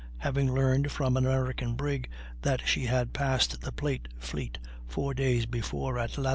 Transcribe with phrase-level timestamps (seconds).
[0.17, 2.09] Having learned from an American brig
[2.41, 6.29] that she had passed the plate fleet four days before in lat.